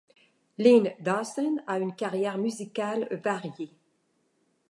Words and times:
Lynne 0.57 0.93
Dawson 0.99 1.57
a 1.67 1.77
une 1.77 1.93
carrière 1.95 2.39
musicale 2.39 3.07
variée. 3.23 3.69